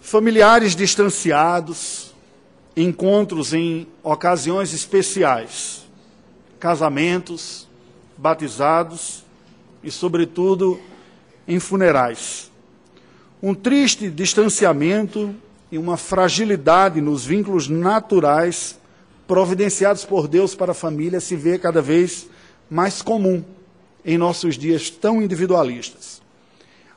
[0.00, 2.14] familiares distanciados,
[2.76, 5.84] encontros em ocasiões especiais,
[6.58, 7.68] casamentos,
[8.16, 9.24] batizados
[9.82, 10.80] e, sobretudo,
[11.46, 12.50] em funerais.
[13.42, 15.34] Um triste distanciamento
[15.70, 18.78] e uma fragilidade nos vínculos naturais
[19.26, 22.28] providenciados por Deus para a família se vê cada vez
[22.70, 23.44] mais comum
[24.04, 26.23] em nossos dias tão individualistas.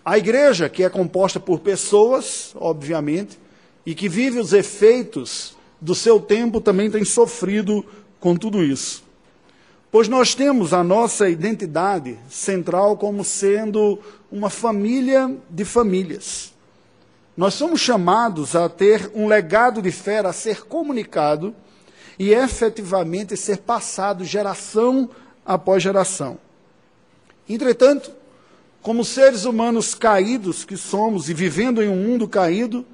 [0.08, 3.38] A igreja, que é composta por pessoas, obviamente,
[3.86, 7.86] e que vive os efeitos do seu tempo, também tem sofrido
[8.18, 9.04] com tudo isso.
[9.92, 14.00] Pois nós temos a nossa identidade central como sendo
[14.32, 16.54] uma família de famílias.
[17.36, 21.54] Nós somos chamados a ter um legado de fé a ser comunicado
[22.18, 25.10] e efetivamente ser passado geração
[25.46, 26.40] após geração.
[27.50, 28.16] Entretanto,
[28.88, 32.86] como seres humanos caídos que somos e vivendo em um mundo caído,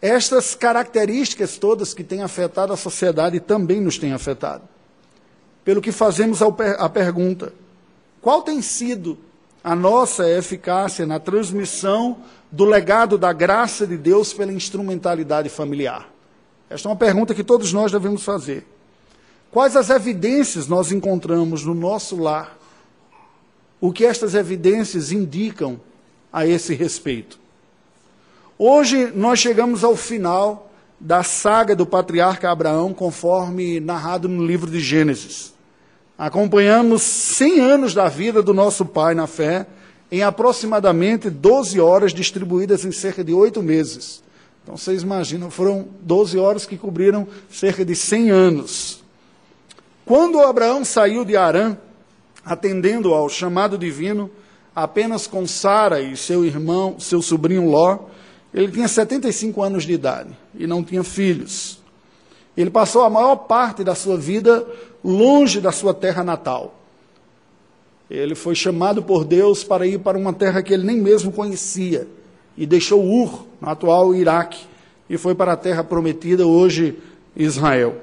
[0.00, 4.62] estas características todas que têm afetado a sociedade também nos têm afetado.
[5.64, 7.52] Pelo que fazemos a pergunta:
[8.20, 9.18] qual tem sido
[9.64, 16.08] a nossa eficácia na transmissão do legado da graça de Deus pela instrumentalidade familiar?
[16.70, 18.64] Esta é uma pergunta que todos nós devemos fazer.
[19.50, 22.56] Quais as evidências nós encontramos no nosso lar?
[23.84, 25.78] O que estas evidências indicam
[26.32, 27.38] a esse respeito?
[28.56, 34.80] Hoje nós chegamos ao final da saga do patriarca Abraão, conforme narrado no livro de
[34.80, 35.52] Gênesis.
[36.16, 39.66] Acompanhamos 100 anos da vida do nosso pai na fé,
[40.10, 44.22] em aproximadamente 12 horas, distribuídas em cerca de oito meses.
[44.62, 49.04] Então vocês imaginam, foram 12 horas que cobriram cerca de 100 anos.
[50.06, 51.76] Quando Abraão saiu de Arã,
[52.44, 54.30] atendendo ao chamado divino,
[54.74, 57.98] apenas com Sara e seu irmão, seu sobrinho Ló,
[58.52, 61.78] ele tinha 75 anos de idade e não tinha filhos.
[62.56, 64.66] Ele passou a maior parte da sua vida
[65.02, 66.74] longe da sua terra natal.
[68.08, 72.06] Ele foi chamado por Deus para ir para uma terra que ele nem mesmo conhecia
[72.56, 74.66] e deixou Ur, no atual Iraque,
[75.10, 76.96] e foi para a terra prometida, hoje
[77.36, 77.96] Israel.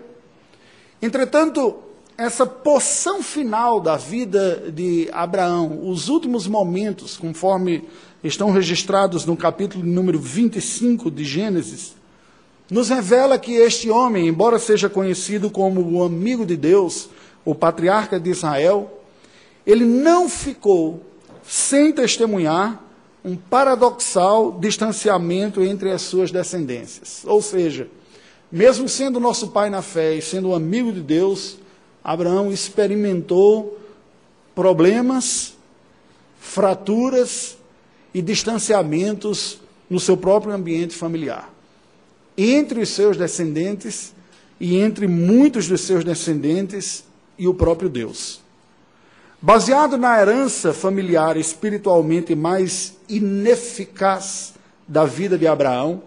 [1.02, 1.76] Entretanto,
[2.22, 7.84] essa porção final da vida de Abraão, os últimos momentos, conforme
[8.24, 11.96] estão registrados no capítulo número 25 de Gênesis,
[12.70, 17.10] nos revela que este homem, embora seja conhecido como o amigo de Deus,
[17.44, 19.02] o patriarca de Israel,
[19.66, 21.02] ele não ficou
[21.42, 22.84] sem testemunhar
[23.26, 27.24] um paradoxal distanciamento entre as suas descendências.
[27.26, 27.88] Ou seja,
[28.52, 31.58] mesmo sendo nosso pai na fé e sendo um amigo de Deus,
[32.04, 33.80] Abraão experimentou
[34.56, 35.54] problemas,
[36.40, 37.58] fraturas
[38.14, 41.50] e distanciamentos no seu próprio ambiente familiar.
[42.38, 44.14] Entre os seus descendentes
[44.60, 47.04] e entre muitos dos seus descendentes
[47.38, 48.42] e o próprio Deus.
[49.42, 54.54] Baseado na herança familiar espiritualmente mais ineficaz
[54.88, 56.04] da vida de Abraão,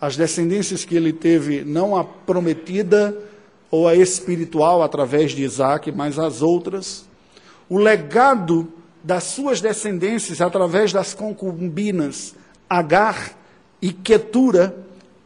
[0.00, 3.16] as descendências que ele teve, não a prometida
[3.72, 7.08] ou a espiritual através de Isaac, mas as outras,
[7.70, 8.70] o legado
[9.02, 12.34] das suas descendências através das concubinas
[12.68, 13.32] Agar
[13.80, 14.76] e Quetura,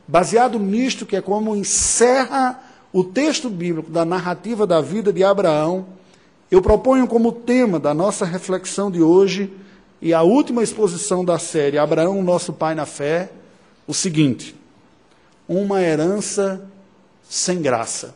[0.06, 2.62] baseado nisto que é como encerra
[2.92, 5.84] o texto bíblico da narrativa da vida de Abraão,
[6.48, 9.52] eu proponho como tema da nossa reflexão de hoje
[10.00, 13.28] e a última exposição da série Abraão, nosso pai na fé,
[13.88, 14.54] o seguinte:
[15.48, 16.64] uma herança
[17.28, 18.14] sem graça.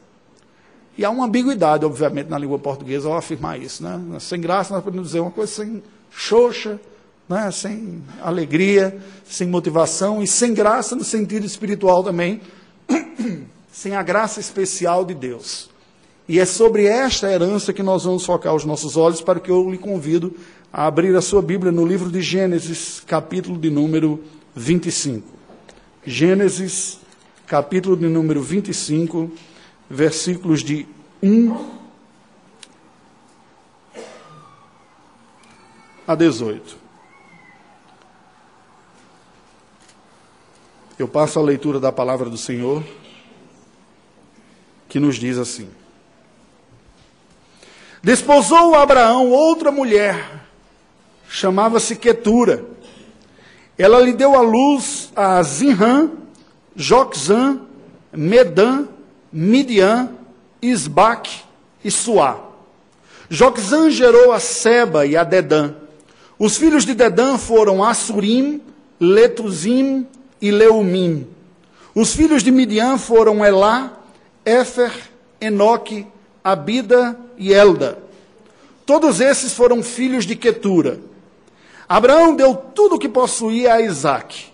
[1.01, 3.83] E há uma ambiguidade, obviamente, na língua portuguesa ao afirmar isso.
[3.83, 4.19] Né?
[4.21, 6.79] Sem graça, nós podemos dizer uma coisa sem xoxa,
[7.27, 7.51] né?
[7.51, 12.43] sem alegria, sem motivação, e sem graça no sentido espiritual também,
[13.73, 15.71] sem a graça especial de Deus.
[16.29, 19.71] E é sobre esta herança que nós vamos focar os nossos olhos, para que eu
[19.71, 20.37] lhe convido
[20.71, 24.23] a abrir a sua Bíblia no livro de Gênesis, capítulo de número
[24.55, 25.27] 25.
[26.05, 26.99] Gênesis,
[27.47, 29.31] capítulo de número 25,
[29.91, 30.87] versículos de
[31.23, 31.81] 1
[36.07, 36.77] a 18.
[40.99, 42.83] Eu passo a leitura da palavra do Senhor,
[44.89, 45.71] que nos diz assim:
[48.03, 50.43] Desposou Abraão outra mulher,
[51.29, 52.65] chamava-se Quetura.
[53.77, 56.11] Ela lhe deu à luz a Zinrã,
[56.75, 57.61] Joxã,
[58.13, 58.87] Medã,
[59.33, 60.20] Midian,
[60.63, 61.43] Isbaque
[61.85, 62.39] e Suá.
[63.29, 65.73] Joxã gerou a Seba e a Dedã.
[66.39, 68.61] Os filhos de Dedã foram Assurim,
[68.99, 70.07] Letuzim,
[70.41, 71.27] e Leumim.
[71.95, 73.93] Os filhos de Midian foram Elá,
[74.45, 74.93] Éfer,
[75.41, 76.07] Enoque,
[76.43, 77.99] Abida e Elda.
[78.87, 80.99] Todos esses foram filhos de Quetura.
[81.89, 84.47] Abraão deu tudo o que possuía a Isaac.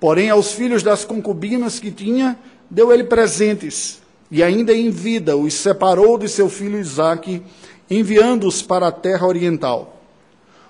[0.00, 2.38] Porém, aos filhos das concubinas que tinha,
[2.68, 3.99] deu ele presentes.
[4.30, 7.42] E ainda em vida os separou de seu filho Isaque,
[7.90, 10.00] enviando-os para a terra oriental.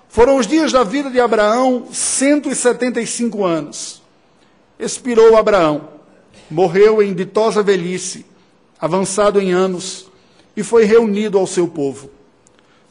[0.09, 4.01] Foram os dias da vida de Abraão 175 anos.
[4.79, 5.89] Expirou Abraão,
[6.49, 8.25] morreu em ditosa velhice,
[8.79, 10.07] avançado em anos,
[10.57, 12.09] e foi reunido ao seu povo.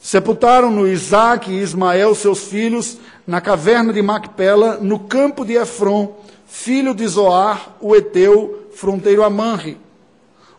[0.00, 2.96] Sepultaram-no Isaque e Ismael, seus filhos,
[3.26, 6.16] na caverna de Macpela, no campo de Efron,
[6.46, 9.76] filho de Zoar, o Eteu, fronteiro a Manre,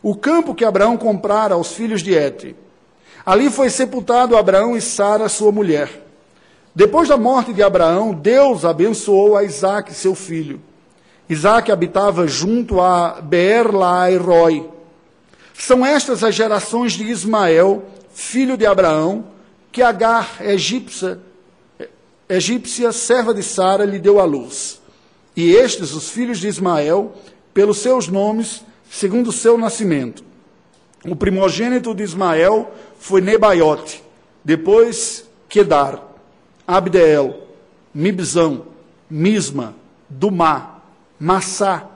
[0.02, 2.56] o campo que Abraão comprara aos filhos de Etre.
[3.26, 5.90] Ali foi sepultado Abraão e Sara, sua mulher.
[6.74, 10.62] Depois da morte de Abraão, Deus abençoou a Isaac, seu filho.
[11.30, 14.70] Isaac habitava junto a Beer-Laai-Roi.
[15.54, 17.84] São estas as gerações de Ismael,
[18.14, 19.26] filho de Abraão,
[19.72, 21.20] que Agar, egípcia,
[22.28, 24.82] egípcia serva de Sara, lhe deu à luz.
[25.36, 27.14] E estes, os filhos de Ismael,
[27.54, 30.22] pelos seus nomes, segundo o seu nascimento.
[31.06, 34.04] O primogênito de Ismael foi Nebaiote,
[34.44, 36.14] depois Quedar,
[36.68, 37.48] Abdeel,
[37.94, 38.66] Mibzão,
[39.10, 39.74] Misma,
[40.10, 40.82] Dumá,
[41.18, 41.90] Massá,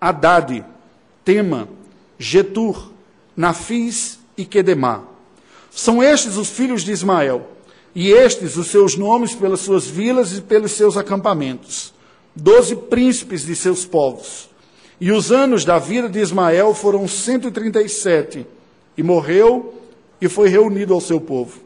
[0.00, 0.64] Haddad,
[1.24, 1.68] Tema,
[2.16, 2.92] Getur,
[3.36, 5.02] Nafis e Quedemá.
[5.70, 7.50] São estes os filhos de Ismael,
[7.94, 11.92] e estes os seus nomes pelas suas vilas e pelos seus acampamentos.
[12.34, 14.45] Doze príncipes de seus povos.
[15.00, 18.46] E os anos da vida de Ismael foram 137,
[18.96, 19.74] e morreu
[20.20, 21.60] e foi reunido ao seu povo.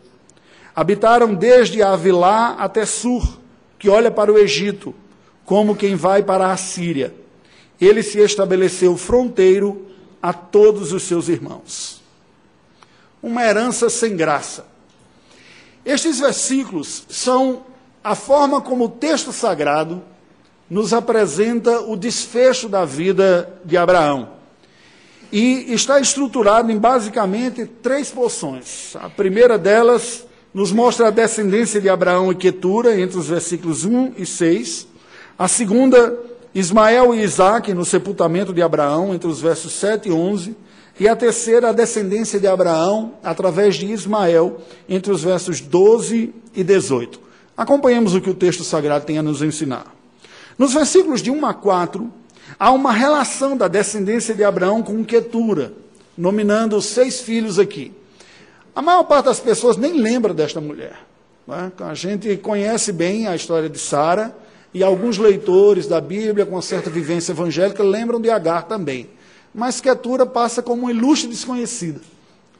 [0.74, 3.38] Habitaram desde Avilá até Sur,
[3.78, 4.94] que olha para o Egito,
[5.44, 7.14] como quem vai para a Síria.
[7.80, 9.86] Ele se estabeleceu fronteiro
[10.22, 12.02] a todos os seus irmãos.
[13.22, 14.66] Uma herança sem graça.
[15.84, 17.62] Estes versículos são
[18.02, 20.02] a forma como o texto sagrado
[20.70, 24.28] nos apresenta o desfecho da vida de Abraão.
[25.32, 28.94] E está estruturado em basicamente três porções.
[28.94, 30.24] A primeira delas
[30.54, 34.86] nos mostra a descendência de Abraão e Quetura, entre os versículos 1 e 6.
[35.36, 36.16] A segunda,
[36.54, 40.56] Ismael e Isaac, no sepultamento de Abraão, entre os versos 7 e 11.
[40.98, 46.64] E a terceira, a descendência de Abraão, através de Ismael, entre os versos 12 e
[46.64, 47.20] 18.
[47.56, 49.99] Acompanhemos o que o texto sagrado tem a nos ensinar.
[50.60, 52.12] Nos versículos de 1 a 4,
[52.58, 55.72] há uma relação da descendência de Abraão com Quetura,
[56.18, 57.90] nominando seis filhos aqui.
[58.76, 60.98] A maior parte das pessoas nem lembra desta mulher.
[61.48, 61.82] É?
[61.82, 64.36] A gente conhece bem a história de Sara,
[64.74, 69.08] e alguns leitores da Bíblia, com uma certa vivência evangélica, lembram de Agar também.
[69.54, 72.02] Mas Quetura passa como uma ilustre desconhecida.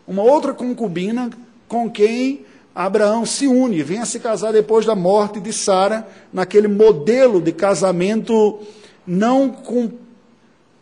[0.09, 1.29] Uma outra concubina
[1.69, 6.69] com quem Abraão se une, vem a se casar depois da morte de Sara, naquele
[6.69, 8.61] modelo de casamento
[9.07, 9.91] não com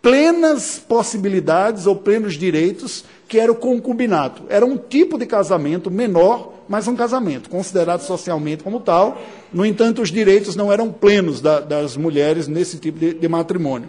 [0.02, 4.42] plenas possibilidades ou plenos direitos, que era o concubinato.
[4.48, 9.20] Era um tipo de casamento menor, mas um casamento, considerado socialmente como tal.
[9.52, 13.88] No entanto, os direitos não eram plenos da, das mulheres nesse tipo de, de matrimônio.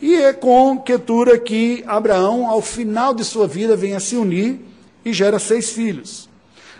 [0.00, 4.60] E é com Quetura que Abraão, ao final de sua vida, vem a se unir
[5.04, 6.28] e gera seis filhos.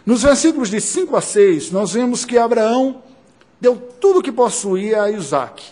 [0.07, 3.03] Nos versículos de 5 a 6, nós vemos que Abraão
[3.59, 5.65] deu tudo o que possuía a Isaac.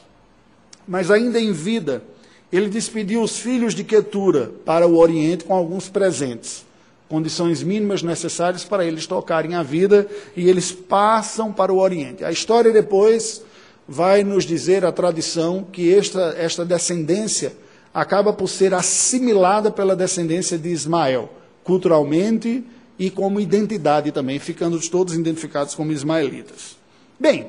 [0.89, 2.03] Mas ainda em vida,
[2.51, 6.65] ele despediu os filhos de Quetura para o Oriente com alguns presentes,
[7.11, 12.25] condições mínimas necessárias para eles tocarem a vida, e eles passam para o Oriente.
[12.25, 13.43] A história depois
[13.87, 17.53] vai nos dizer, a tradição, que esta, esta descendência
[17.93, 21.29] acaba por ser assimilada pela descendência de Ismael,
[21.63, 22.65] culturalmente
[23.03, 26.77] e como identidade também, ficando todos identificados como ismaelitas.
[27.19, 27.49] Bem,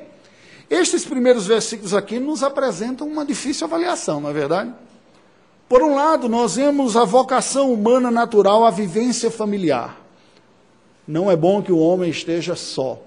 [0.68, 4.74] estes primeiros versículos aqui nos apresentam uma difícil avaliação, não é verdade?
[5.68, 10.00] Por um lado, nós vemos a vocação humana natural à vivência familiar.
[11.06, 13.00] Não é bom que o homem esteja só.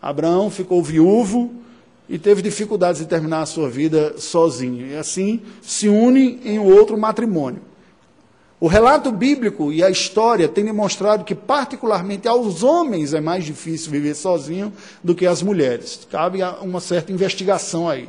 [0.00, 1.54] Abraão ficou viúvo
[2.06, 4.88] e teve dificuldades de terminar a sua vida sozinho.
[4.88, 7.62] E assim se une em outro matrimônio.
[8.62, 13.90] O relato bíblico e a história têm demonstrado que, particularmente aos homens, é mais difícil
[13.90, 16.06] viver sozinho do que às mulheres.
[16.08, 18.08] Cabe uma certa investigação aí.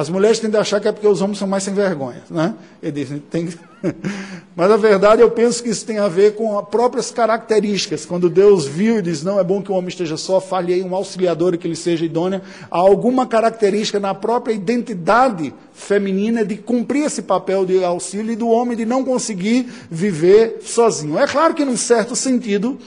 [0.00, 2.54] As mulheres tendem a achar que é porque os homens são mais sem vergonha, né?
[2.82, 3.50] Ele diz, tem
[4.56, 8.06] Mas a verdade eu penso que isso tem a ver com as próprias características.
[8.06, 10.94] Quando Deus viu e diz, não é bom que o homem esteja só, falhei um
[10.94, 12.40] auxiliador que ele seja idôneo,
[12.70, 18.48] há alguma característica na própria identidade feminina de cumprir esse papel de auxílio e do
[18.48, 21.18] homem de não conseguir viver sozinho.
[21.18, 22.78] É claro que, num certo sentido,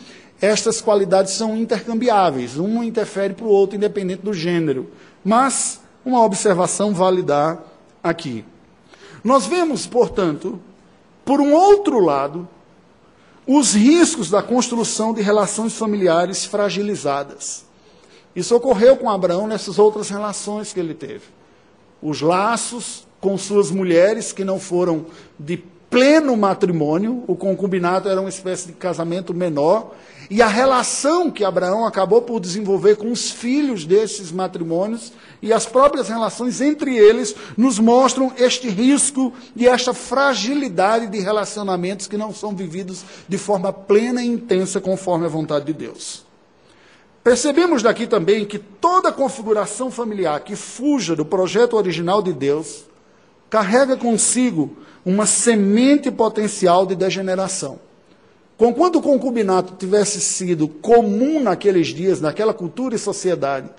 [0.41, 4.89] estas qualidades são intercambiáveis, um interfere para o outro, independente do gênero.
[5.23, 7.63] Mas uma observação vale dar
[8.03, 8.45] aqui.
[9.23, 10.59] Nós vemos, portanto,
[11.23, 12.47] por um outro lado,
[13.47, 17.65] os riscos da construção de relações familiares fragilizadas.
[18.35, 21.25] Isso ocorreu com Abraão nessas outras relações que ele teve.
[22.01, 25.05] Os laços com suas mulheres que não foram
[25.39, 25.57] de
[25.89, 29.93] pleno matrimônio, o concubinato era uma espécie de casamento menor,
[30.29, 35.11] e a relação que Abraão acabou por desenvolver com os filhos desses matrimônios
[35.41, 42.07] e as próprias relações entre eles nos mostram este risco e esta fragilidade de relacionamentos
[42.07, 46.25] que não são vividos de forma plena e intensa conforme a vontade de Deus.
[47.23, 52.83] Percebemos daqui também que toda configuração familiar que fuja do projeto original de Deus
[53.49, 54.75] carrega consigo
[55.05, 57.79] uma semente potencial de degeneração.
[58.57, 63.69] Conquanto o concubinato tivesse sido comum naqueles dias, naquela cultura e sociedade,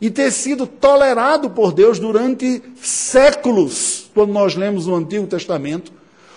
[0.00, 5.92] e ter sido tolerado por Deus durante séculos, quando nós lemos o Antigo Testamento,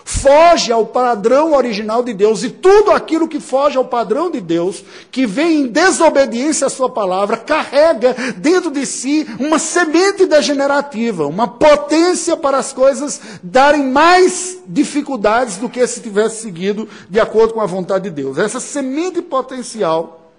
[0.07, 4.81] foge ao padrão original de Deus e tudo aquilo que foge ao padrão de Deus,
[5.11, 11.45] que vem em desobediência à sua palavra, carrega dentro de si uma semente degenerativa, uma
[11.45, 17.59] potência para as coisas darem mais dificuldades do que se tivesse seguido de acordo com
[17.59, 18.37] a vontade de Deus.
[18.37, 20.31] Essa semente potencial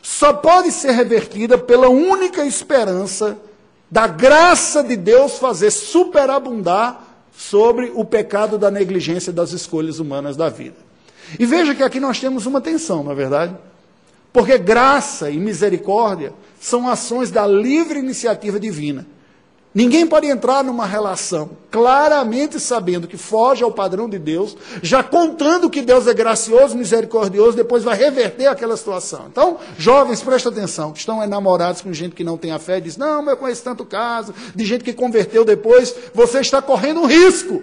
[0.00, 3.36] só pode ser revertida pela única esperança
[3.90, 7.09] da graça de Deus fazer superabundar
[7.40, 10.76] sobre o pecado da negligência das escolhas humanas da vida.
[11.38, 13.56] E veja que aqui nós temos uma tensão, não é verdade?
[14.30, 19.06] Porque graça e misericórdia são ações da livre iniciativa divina.
[19.72, 25.70] Ninguém pode entrar numa relação claramente sabendo que foge ao padrão de Deus, já contando
[25.70, 29.26] que Deus é gracioso, misericordioso, depois vai reverter aquela situação.
[29.30, 32.96] Então, jovens, presta atenção, que estão enamorados com gente que não tem a fé, diz:
[32.96, 37.06] Não, mas eu conheço tanto caso, de gente que converteu depois, você está correndo um
[37.06, 37.62] risco.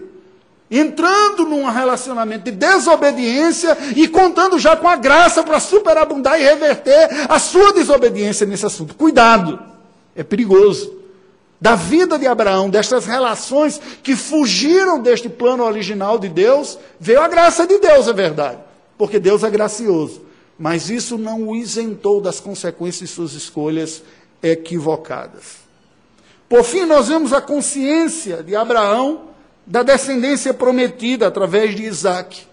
[0.72, 7.26] Entrando num relacionamento de desobediência e contando já com a graça para superabundar e reverter
[7.30, 8.94] a sua desobediência nesse assunto.
[8.96, 9.60] Cuidado,
[10.14, 11.07] é perigoso
[11.60, 17.28] da vida de Abraão, destas relações que fugiram deste plano original de Deus, veio a
[17.28, 18.60] graça de Deus, é verdade,
[18.98, 20.22] porque Deus é gracioso.
[20.58, 24.04] Mas isso não o isentou das consequências de suas escolhas
[24.42, 25.58] equivocadas.
[26.50, 29.28] Por fim, nós vemos a consciência de Abraão
[29.66, 32.44] da descendência prometida através de Isaac,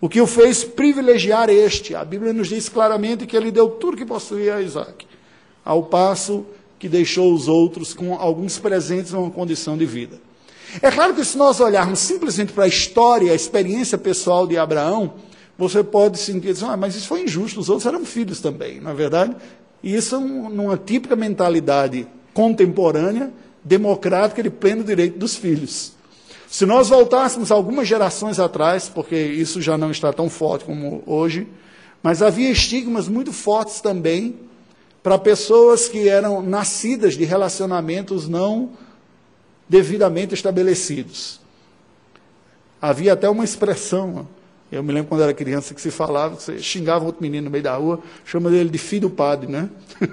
[0.00, 1.94] o que o fez privilegiar este.
[1.94, 5.06] A Bíblia nos diz claramente que ele deu tudo que possuía a Isaac,
[5.64, 10.20] ao passo que deixou os outros com alguns presentes numa condição de vida.
[10.80, 15.14] É claro que se nós olharmos simplesmente para a história, a experiência pessoal de Abraão,
[15.58, 18.94] você pode sentir, ah, mas isso foi injusto, os outros eram filhos também, não é
[18.94, 19.36] verdade?
[19.82, 23.32] E isso é numa típica mentalidade contemporânea,
[23.62, 25.92] democrática de pleno direito dos filhos.
[26.48, 31.46] Se nós voltássemos algumas gerações atrás, porque isso já não está tão forte como hoje,
[32.02, 34.36] mas havia estigmas muito fortes também
[35.02, 38.70] para pessoas que eram nascidas de relacionamentos não
[39.68, 41.40] devidamente estabelecidos.
[42.82, 44.28] Havia até uma expressão,
[44.70, 47.64] eu me lembro quando era criança que se falava, você xingava outro menino no meio
[47.64, 49.68] da rua, chama ele de filho do padre, né?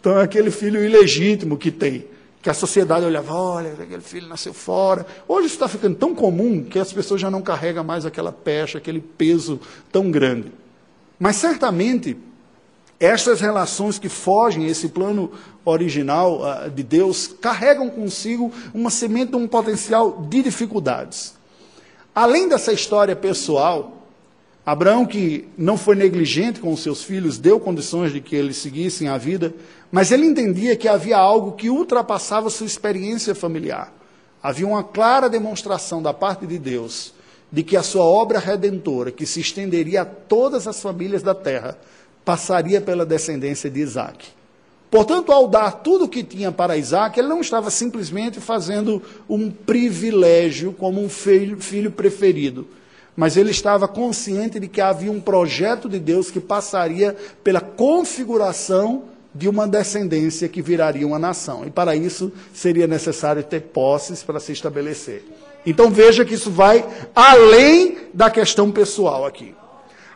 [0.00, 2.06] Então é aquele filho ilegítimo que tem,
[2.40, 5.04] que a sociedade olhava, olha, aquele filho nasceu fora.
[5.28, 8.98] Hoje está ficando tão comum que as pessoas já não carregam mais aquela pecha, aquele
[8.98, 9.60] peso
[9.92, 10.50] tão grande.
[11.18, 12.16] Mas certamente
[13.00, 15.32] estas relações que fogem esse plano
[15.64, 21.34] original uh, de Deus carregam consigo uma semente, um potencial de dificuldades.
[22.14, 23.96] Além dessa história pessoal,
[24.66, 29.08] Abraão, que não foi negligente com os seus filhos, deu condições de que eles seguissem
[29.08, 29.54] a vida,
[29.90, 33.92] mas ele entendia que havia algo que ultrapassava sua experiência familiar.
[34.42, 37.14] Havia uma clara demonstração da parte de Deus
[37.50, 41.76] de que a sua obra redentora, que se estenderia a todas as famílias da terra,
[42.24, 44.28] passaria pela descendência de Isaac.
[44.90, 49.48] Portanto, ao dar tudo o que tinha para Isaac, ele não estava simplesmente fazendo um
[49.50, 52.66] privilégio como um filho, filho preferido,
[53.16, 59.04] mas ele estava consciente de que havia um projeto de Deus que passaria pela configuração
[59.32, 61.64] de uma descendência que viraria uma nação.
[61.64, 65.24] E para isso seria necessário ter posses para se estabelecer.
[65.64, 66.84] Então veja que isso vai
[67.14, 69.54] além da questão pessoal aqui.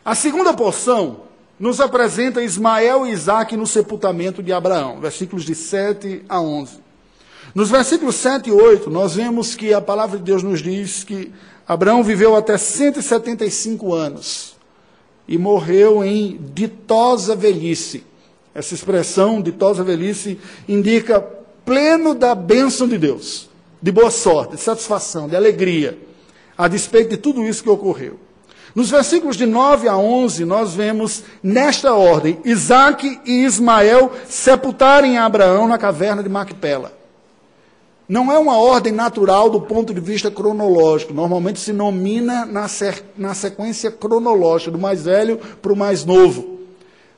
[0.03, 1.21] A segunda porção
[1.59, 6.79] nos apresenta Ismael e Isaac no sepultamento de Abraão, versículos de 7 a 11.
[7.53, 11.31] Nos versículos 7 e 8, nós vemos que a palavra de Deus nos diz que
[11.67, 14.55] Abraão viveu até 175 anos
[15.27, 18.03] e morreu em ditosa velhice.
[18.53, 21.21] Essa expressão, ditosa velhice, indica
[21.65, 23.49] pleno da bênção de Deus,
[23.81, 25.97] de boa sorte, de satisfação, de alegria,
[26.57, 28.19] a despeito de tudo isso que ocorreu.
[28.75, 35.65] Nos versículos de 9 a 11, nós vemos nesta ordem: Isaac e Ismael sepultarem Abraão
[35.65, 36.91] na caverna de Macpela.
[38.07, 41.13] Não é uma ordem natural do ponto de vista cronológico.
[41.13, 42.67] Normalmente se nomina na,
[43.17, 46.59] na sequência cronológica, do mais velho para o mais novo.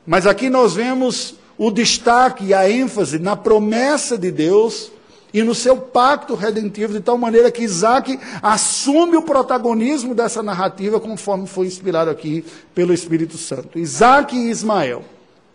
[0.06, 4.92] Mas aqui nós vemos o destaque e a ênfase na promessa de Deus
[5.38, 11.00] e no seu pacto redentivo, de tal maneira que Isaac assume o protagonismo dessa narrativa,
[11.00, 13.77] conforme foi inspirado aqui pelo Espírito Santo.
[13.77, 15.06] Isaac e Ismael,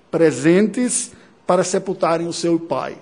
[0.09, 1.11] presentes
[1.45, 2.97] para sepultarem o seu pai.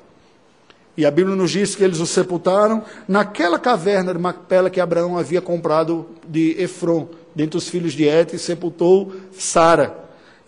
[0.97, 5.19] E a Bíblia nos diz que eles o sepultaram naquela caverna de Macpela que Abraão
[5.19, 9.99] havia comprado de Efron, dentre os filhos de Et, e sepultou Sara.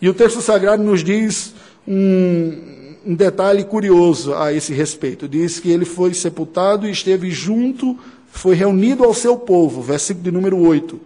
[0.01, 1.53] E o texto sagrado nos diz
[1.87, 5.27] um, um detalhe curioso a esse respeito.
[5.27, 7.97] Diz que ele foi sepultado e esteve junto,
[8.31, 10.99] foi reunido ao seu povo, versículo de número 8.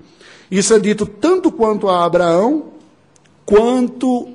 [0.50, 2.66] Isso é dito tanto quanto a Abraão,
[3.46, 4.30] quanto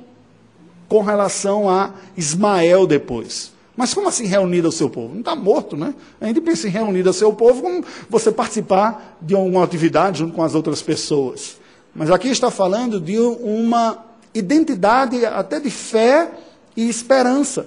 [0.88, 3.52] com relação a Ismael depois.
[3.75, 5.14] Mas como assim reunido ao seu povo?
[5.14, 5.95] Não está morto, né?
[6.21, 10.35] A gente pensa em reunido ao seu povo como você participar de alguma atividade junto
[10.35, 11.57] com as outras pessoas.
[11.95, 14.04] Mas aqui está falando de uma
[14.35, 16.31] identidade até de fé
[16.76, 17.66] e esperança.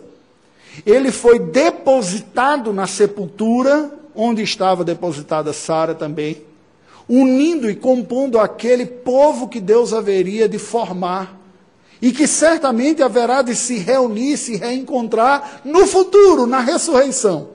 [0.86, 6.42] Ele foi depositado na sepultura onde estava depositada Sara também,
[7.08, 11.40] unindo e compondo aquele povo que Deus haveria de formar
[12.02, 17.50] e que certamente haverá de se reunir, se reencontrar no futuro, na ressurreição.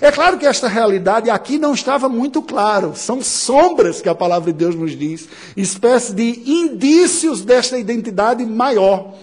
[0.00, 4.52] É claro que esta realidade aqui não estava muito claro, são sombras que a palavra
[4.52, 9.14] de Deus nos diz, espécie de indícios desta identidade maior.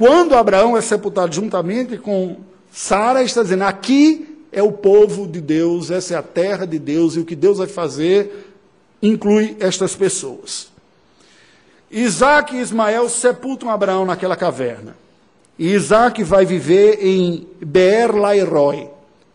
[0.00, 2.38] Quando Abraão é sepultado juntamente com
[2.72, 7.16] Sara, está dizendo: aqui é o povo de Deus, essa é a terra de Deus,
[7.16, 8.50] e o que Deus vai fazer
[9.02, 10.70] inclui estas pessoas.
[11.90, 14.96] Isaac e Ismael sepultam Abraão naquela caverna.
[15.58, 18.88] E Isaac vai viver em Beer Lairoi.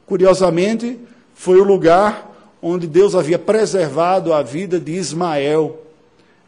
[0.08, 1.00] Curiosamente,
[1.36, 5.80] foi o lugar onde Deus havia preservado a vida de Ismael,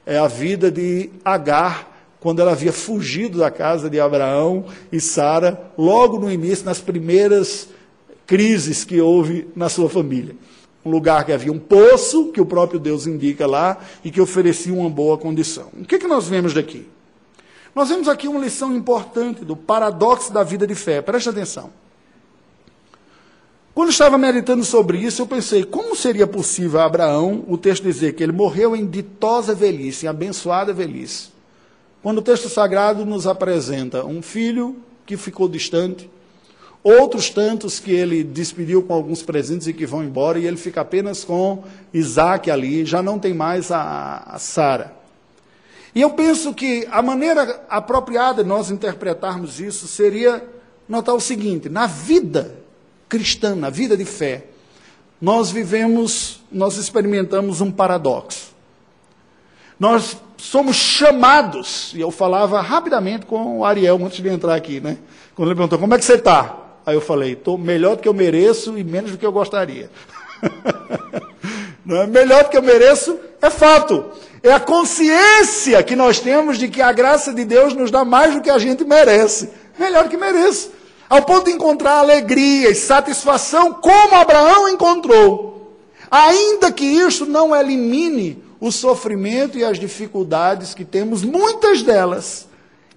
[0.08, 1.97] é a vida de Agar,
[2.28, 7.70] quando ela havia fugido da casa de Abraão e Sara, logo no início, nas primeiras
[8.26, 10.36] crises que houve na sua família
[10.84, 14.74] um lugar que havia um poço, que o próprio Deus indica lá, e que oferecia
[14.74, 15.70] uma boa condição.
[15.80, 16.86] O que, que nós vemos daqui?
[17.74, 21.02] Nós vemos aqui uma lição importante do paradoxo da vida de fé.
[21.02, 21.70] Preste atenção.
[23.74, 28.16] Quando estava meditando sobre isso, eu pensei, como seria possível a Abraão, o texto dizer
[28.16, 31.37] que ele morreu em ditosa velhice, em abençoada velhice,
[32.08, 36.10] quando o texto sagrado nos apresenta um filho que ficou distante,
[36.82, 40.80] Outros tantos que ele despediu com alguns presentes e que vão embora, e ele fica
[40.80, 44.94] apenas com Isaac ali, já não tem mais a, a Sara.
[45.94, 50.42] E eu penso que a maneira apropriada de nós interpretarmos isso seria
[50.88, 52.56] notar o seguinte: na vida
[53.10, 54.46] cristã, na vida de fé,
[55.20, 58.47] nós vivemos, nós experimentamos um paradoxo.
[59.80, 64.98] Nós somos chamados, e eu falava rapidamente com o Ariel antes de entrar aqui, né?
[65.36, 66.58] Quando ele perguntou: como é que você está?
[66.86, 69.90] Aí eu falei, estou melhor do que eu mereço e menos do que eu gostaria.
[71.86, 74.06] Não é melhor do que eu mereço, é fato.
[74.42, 78.36] É a consciência que nós temos de que a graça de Deus nos dá mais
[78.36, 79.50] do que a gente merece.
[79.78, 80.72] Melhor do que mereço.
[81.10, 85.78] Ao ponto de encontrar alegria e satisfação como Abraão encontrou.
[86.10, 92.48] Ainda que isso não elimine o sofrimento e as dificuldades que temos, muitas delas,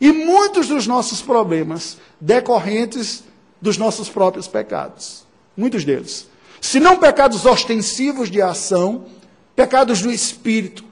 [0.00, 3.22] e muitos dos nossos problemas decorrentes
[3.60, 5.26] dos nossos próprios pecados.
[5.56, 6.26] Muitos deles.
[6.60, 9.06] Se não pecados ostensivos de ação,
[9.54, 10.84] pecados do espírito,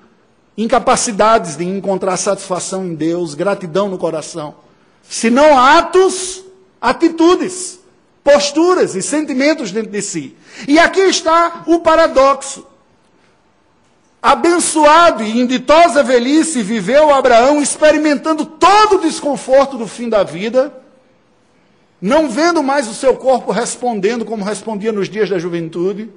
[0.56, 4.56] incapacidades de encontrar satisfação em Deus, gratidão no coração.
[5.02, 6.44] Se não atos,
[6.80, 7.78] atitudes,
[8.22, 10.36] posturas e sentimentos dentro de si.
[10.66, 12.66] E aqui está o paradoxo.
[14.20, 20.72] Abençoado e em ditosa velhice viveu Abraão experimentando todo o desconforto do fim da vida
[22.00, 26.08] não vendo mais o seu corpo respondendo como respondia nos dias da juventude,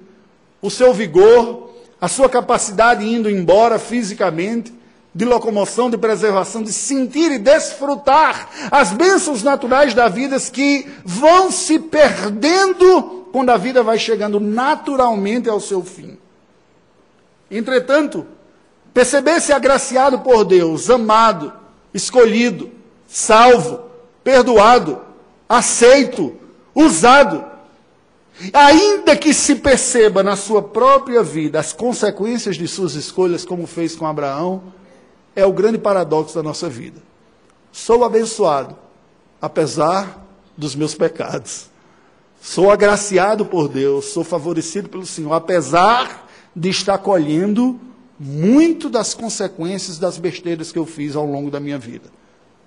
[0.61, 4.73] o seu vigor, a sua capacidade indo embora fisicamente,
[5.13, 11.51] de locomoção, de preservação, de sentir e desfrutar as bênçãos naturais da vida que vão
[11.51, 16.17] se perdendo quando a vida vai chegando naturalmente ao seu fim.
[17.51, 18.25] Entretanto,
[18.93, 21.51] perceber-se agraciado por Deus, amado,
[21.93, 22.71] escolhido,
[23.05, 23.81] salvo,
[24.23, 25.01] perdoado,
[25.49, 26.33] aceito,
[26.73, 27.43] usado,
[28.53, 33.95] ainda que se perceba na sua própria vida as consequências de suas escolhas, como fez
[33.97, 34.63] com Abraão,
[35.35, 37.01] é o grande paradoxo da nossa vida.
[37.69, 38.77] Sou abençoado,
[39.41, 40.25] apesar
[40.57, 41.69] dos meus pecados.
[42.41, 47.79] Sou agraciado por Deus, sou favorecido pelo Senhor, apesar de estar colhendo
[48.19, 52.09] muito das consequências das besteiras que eu fiz ao longo da minha vida.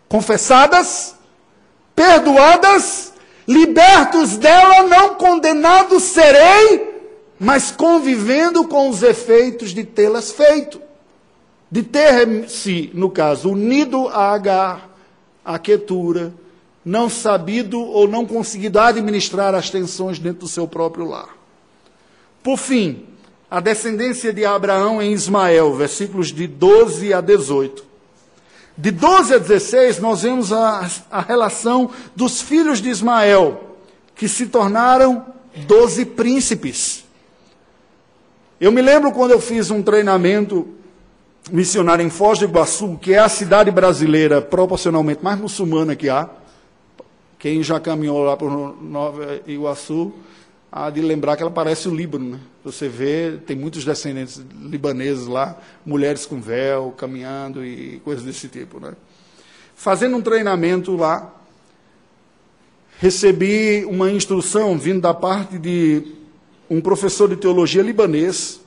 [0.08, 1.14] Confessadas,
[1.94, 3.12] perdoadas,
[3.46, 6.92] libertos dela, não condenados serei,
[7.38, 10.80] mas convivendo com os efeitos de tê-las feito
[11.74, 14.96] de ter-se, no caso, unido a Agar,
[15.44, 16.32] a Quetura,
[16.84, 21.36] não sabido ou não conseguido administrar as tensões dentro do seu próprio lar.
[22.44, 23.04] Por fim,
[23.54, 27.84] a descendência de Abraão em Ismael, versículos de 12 a 18.
[28.76, 33.76] De 12 a 16, nós vemos a, a relação dos filhos de Ismael,
[34.16, 35.24] que se tornaram
[35.68, 37.04] doze príncipes.
[38.60, 40.66] Eu me lembro quando eu fiz um treinamento
[41.48, 46.28] missionário em Foz do Iguaçu, que é a cidade brasileira proporcionalmente mais muçulmana que há.
[47.38, 48.50] Quem já caminhou lá por
[48.82, 50.12] Nova Iguaçu,
[50.76, 52.30] há de lembrar que ela parece o Líbano.
[52.30, 52.40] Né?
[52.64, 55.56] Você vê, tem muitos descendentes libaneses lá,
[55.86, 58.80] mulheres com véu, caminhando e coisas desse tipo.
[58.80, 58.92] Né?
[59.76, 61.32] Fazendo um treinamento lá,
[62.98, 66.12] recebi uma instrução vindo da parte de
[66.68, 68.60] um professor de teologia libanês,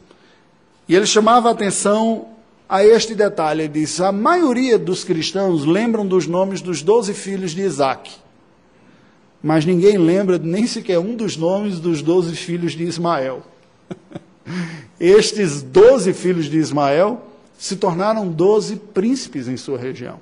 [0.88, 2.30] e ele chamava a atenção
[2.70, 3.64] a este detalhe.
[3.64, 8.16] Ele diz: a maioria dos cristãos lembram dos nomes dos doze filhos de Isaac,
[9.48, 13.42] mas ninguém lembra nem sequer um dos nomes dos doze filhos de Ismael.
[15.00, 17.26] Estes doze filhos de Ismael
[17.58, 20.20] se tornaram doze príncipes em sua região.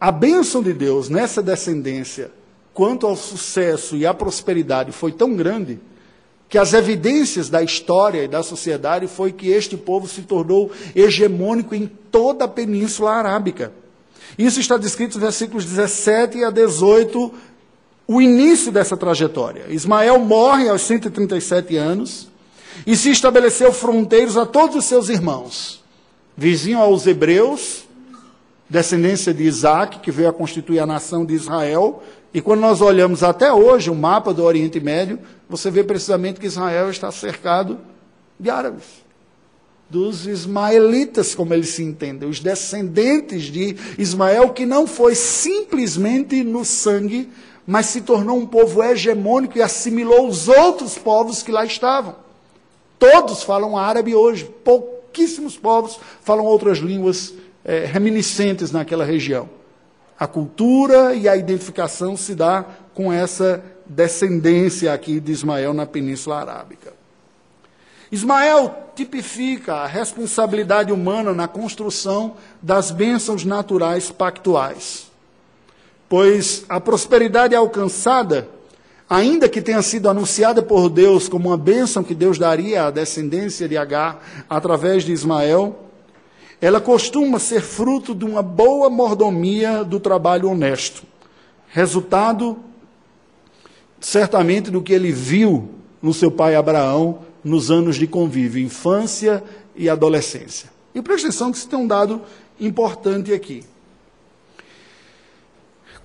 [0.00, 2.32] A bênção de Deus nessa descendência,
[2.74, 5.78] quanto ao sucesso e à prosperidade, foi tão grande
[6.48, 11.72] que as evidências da história e da sociedade foi que este povo se tornou hegemônico
[11.72, 13.72] em toda a Península Arábica.
[14.38, 17.32] Isso está descrito nos versículos 17 a 18,
[18.12, 19.66] o início dessa trajetória.
[19.68, 22.26] Ismael morre aos 137 anos
[22.84, 25.80] e se estabeleceu fronteiros a todos os seus irmãos,
[26.36, 27.84] vizinho aos hebreus,
[28.68, 32.02] descendência de Isaac, que veio a constituir a nação de Israel,
[32.34, 36.46] e quando nós olhamos até hoje o mapa do Oriente Médio, você vê precisamente que
[36.46, 37.78] Israel está cercado
[38.40, 39.04] de árabes,
[39.88, 46.64] dos ismaelitas, como eles se entendem, os descendentes de Ismael, que não foi simplesmente no
[46.64, 47.28] sangue,
[47.70, 52.16] mas se tornou um povo hegemônico e assimilou os outros povos que lá estavam.
[52.98, 57.32] Todos falam árabe hoje, pouquíssimos povos falam outras línguas
[57.64, 59.48] é, reminiscentes naquela região.
[60.18, 66.40] A cultura e a identificação se dá com essa descendência aqui de Ismael na Península
[66.40, 66.92] Arábica.
[68.10, 75.09] Ismael tipifica a responsabilidade humana na construção das bênçãos naturais pactuais.
[76.10, 78.48] Pois a prosperidade alcançada,
[79.08, 83.68] ainda que tenha sido anunciada por Deus como uma bênção que Deus daria à descendência
[83.68, 84.20] de Agar
[84.50, 85.84] através de Ismael,
[86.60, 91.04] ela costuma ser fruto de uma boa mordomia do trabalho honesto.
[91.68, 92.58] Resultado,
[94.00, 95.70] certamente, do que ele viu
[96.02, 99.44] no seu pai Abraão nos anos de convívio, infância
[99.76, 100.70] e adolescência.
[100.92, 102.20] E preste atenção que isso tem um dado
[102.58, 103.62] importante aqui.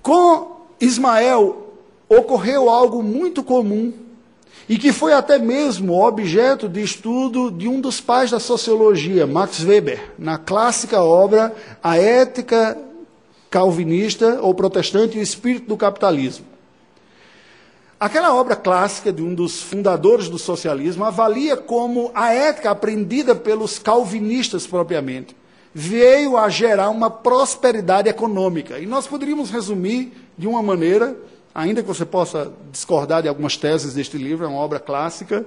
[0.06, 1.66] Com Ismael
[2.08, 3.92] ocorreu algo muito comum
[4.68, 9.64] e que foi até mesmo objeto de estudo de um dos pais da sociologia, Max
[9.64, 12.78] Weber, na clássica obra A Ética
[13.50, 16.46] Calvinista ou Protestante e o Espírito do Capitalismo.
[17.98, 23.76] Aquela obra clássica de um dos fundadores do socialismo avalia como a ética aprendida pelos
[23.80, 25.34] calvinistas propriamente
[25.78, 28.78] veio a gerar uma prosperidade econômica.
[28.78, 31.14] E nós poderíamos resumir de uma maneira
[31.54, 35.44] ainda que você possa discordar de algumas teses deste livro, é uma obra clássica.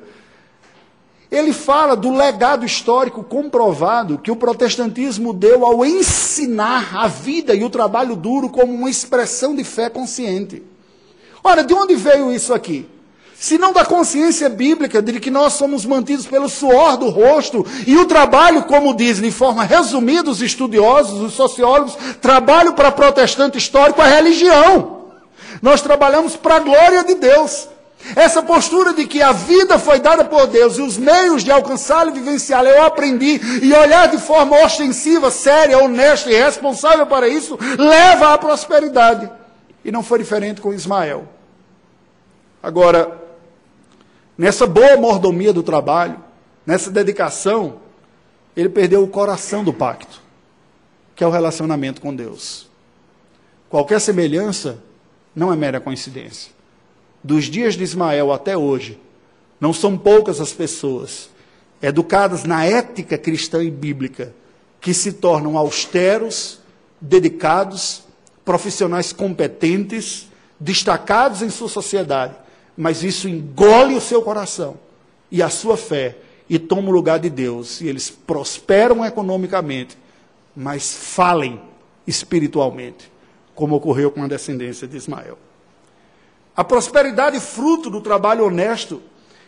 [1.32, 7.64] Ele fala do legado histórico comprovado que o protestantismo deu ao ensinar a vida e
[7.64, 10.62] o trabalho duro como uma expressão de fé consciente.
[11.44, 12.88] Ora, de onde veio isso aqui?
[13.40, 17.96] Se não da consciência bíblica de que nós somos mantidos pelo suor do rosto e
[17.96, 24.02] o trabalho, como dizem de forma resumida os estudiosos, os sociólogos, trabalho para protestante histórico
[24.02, 25.06] é religião.
[25.62, 27.70] Nós trabalhamos para a glória de Deus.
[28.14, 32.12] Essa postura de que a vida foi dada por Deus e os meios de alcançá-la
[32.12, 37.58] e vivenciá-la eu aprendi e olhar de forma ostensiva, séria, honesta e responsável para isso,
[37.78, 39.32] leva à prosperidade.
[39.84, 41.26] E não foi diferente com Ismael.
[42.62, 43.19] Agora,
[44.40, 46.20] nessa boa mordomia do trabalho,
[46.66, 47.82] nessa dedicação,
[48.58, 50.20] ele perdeu o coração do pacto,
[51.16, 52.68] que é o relacionamento com Deus.
[53.70, 54.82] Qualquer semelhança
[55.36, 56.58] não é mera coincidência
[57.24, 59.00] dos dias de Ismael até hoje,
[59.60, 61.30] não são poucas as pessoas
[61.82, 64.34] educadas na ética cristã e bíblica
[64.80, 66.60] que se tornam austeros,
[67.00, 68.04] dedicados,
[68.46, 70.28] profissionais competentes,
[70.60, 72.36] destacados em sua sociedade,
[72.80, 74.80] mas isso engole o seu coração
[75.30, 76.16] e a sua fé
[76.50, 79.98] e toma o lugar de Deus, e eles prosperam economicamente,
[80.56, 81.62] mas falem
[82.08, 83.12] espiritualmente,
[83.54, 85.38] como ocorreu com a descendência de Ismael.
[86.56, 89.02] A prosperidade fruto do trabalho honesto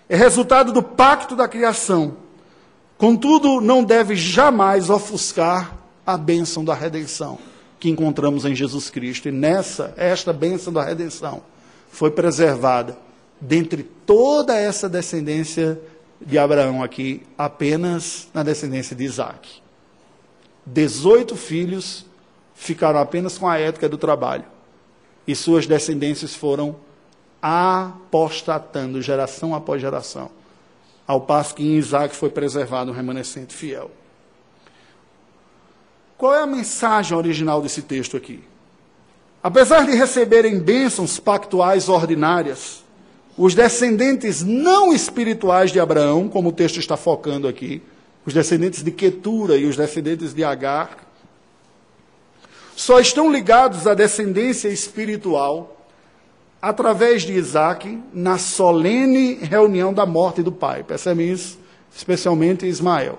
[0.10, 2.18] é resultado do pacto da criação.
[2.98, 7.40] Contudo, não deve jamais ofuscar a bênção da redenção
[7.80, 9.30] que encontramos em Jesus Cristo.
[9.30, 11.42] E nessa, esta bênção da redenção
[11.90, 12.98] foi preservada
[13.42, 15.82] dentre toda essa descendência
[16.22, 19.62] de Abraão aqui, apenas na descendência de Isaac.
[20.64, 22.06] Dezoito filhos
[22.54, 24.46] ficaram apenas com a ética do trabalho.
[25.26, 26.76] E suas descendências foram
[27.42, 30.30] apostatando geração após geração,
[31.08, 33.90] ao passo que em Isaac foi preservado um remanescente fiel.
[36.16, 38.44] Qual é a mensagem original desse texto aqui?
[39.42, 42.84] Apesar de receberem bênçãos pactuais ordinárias,
[43.38, 47.82] os descendentes não espirituais de Abraão, como o texto está focando aqui,
[48.26, 50.98] os descendentes de Quetura e os descendentes de Agar,
[52.76, 55.78] só estão ligados à descendência espiritual
[56.62, 60.84] através de Isaac, na solene reunião da morte do pai.
[60.84, 61.58] Percebem isso?
[61.96, 63.18] Especialmente Ismael.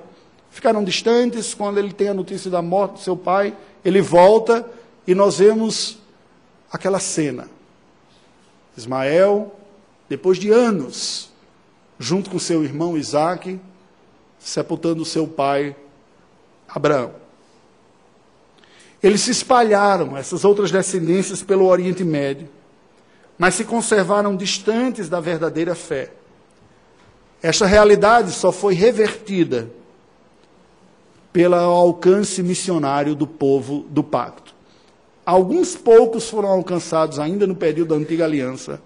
[0.51, 4.69] Ficaram distantes quando ele tem a notícia da morte do seu pai, ele volta
[5.07, 5.99] e nós vemos
[6.71, 7.49] aquela cena.
[8.77, 9.55] Ismael,
[10.13, 11.31] depois de anos,
[11.99, 13.59] junto com seu irmão Isaac,
[14.39, 15.75] sepultando seu pai
[16.69, 17.13] Abraão.
[19.03, 22.49] Eles se espalharam, essas outras descendências, pelo Oriente Médio
[23.39, 26.13] mas se conservaram distantes da verdadeira fé.
[27.43, 29.69] Esta realidade só foi revertida
[31.33, 34.55] pelo alcance missionário do povo do pacto.
[35.27, 38.81] Alguns poucos foram alcançados ainda no período da antiga aliança,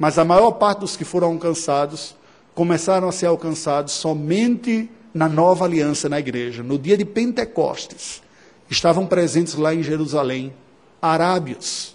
[0.00, 2.16] mas a maior parte dos que foram alcançados
[2.54, 6.62] começaram a ser alcançados somente na nova aliança na igreja.
[6.62, 8.22] No dia de Pentecostes,
[8.70, 10.54] estavam presentes lá em Jerusalém
[11.02, 11.94] arábios,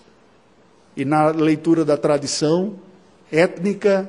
[0.95, 2.75] e na leitura da tradição
[3.31, 4.07] étnica,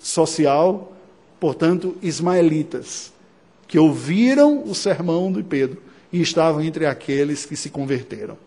[0.00, 0.92] social,
[1.40, 3.12] portanto, ismaelitas,
[3.66, 8.38] que ouviram o sermão de Pedro e estavam entre aqueles que se converteram.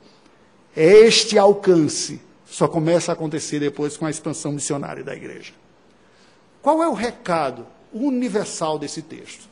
[0.73, 5.53] Este alcance só começa a acontecer depois com a expansão missionária da igreja.
[6.61, 9.47] Qual é o recado universal desse texto?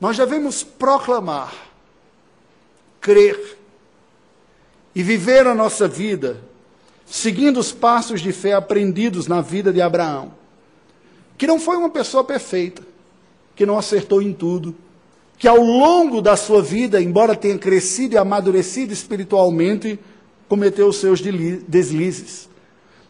[0.00, 1.52] Nós devemos proclamar,
[2.98, 3.58] crer
[4.94, 6.42] e viver a nossa vida
[7.04, 10.32] seguindo os passos de fé aprendidos na vida de Abraão,
[11.36, 12.82] que não foi uma pessoa perfeita,
[13.54, 14.74] que não acertou em tudo,
[15.36, 20.00] que ao longo da sua vida, embora tenha crescido e amadurecido espiritualmente,
[20.48, 22.48] cometeu os seus deslizes.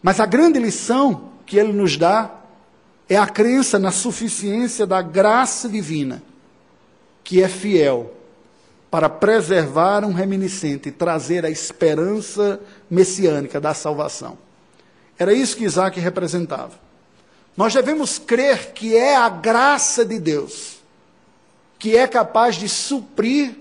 [0.01, 2.41] Mas a grande lição que ele nos dá
[3.07, 6.23] é a crença na suficiência da graça divina,
[7.23, 8.13] que é fiel
[8.89, 14.37] para preservar um reminiscente e trazer a esperança messiânica da salvação.
[15.17, 16.73] Era isso que Isaac representava.
[17.55, 20.75] Nós devemos crer que é a graça de Deus
[21.77, 23.55] que é capaz de suprir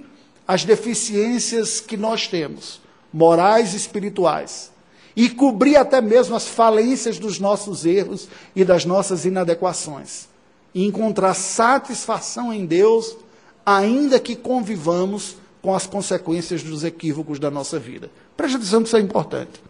[0.47, 2.81] as deficiências que nós temos,
[3.14, 4.72] morais e espirituais,
[5.14, 10.27] e cobrir até mesmo as falências dos nossos erros e das nossas inadequações,
[10.74, 13.16] e encontrar satisfação em Deus
[13.64, 18.11] ainda que convivamos com as consequências dos equívocos da nossa vida.
[18.37, 19.62] Preste atenção que isso é importante.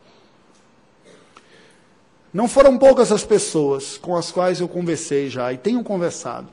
[2.33, 6.49] Não foram poucas as pessoas com as quais eu conversei já e tenho conversado,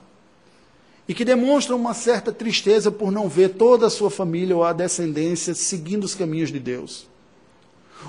[1.11, 4.71] e que demonstram uma certa tristeza por não ver toda a sua família ou a
[4.71, 7.05] descendência seguindo os caminhos de Deus.